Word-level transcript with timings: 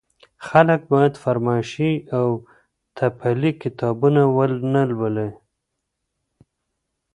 خلګ 0.47 0.81
بايد 0.91 1.13
فرمايشي 1.23 1.91
او 2.19 2.27
تپلي 2.97 3.51
کتابونه 3.61 4.21
ونه 4.35 4.81
لولي. 4.89 5.29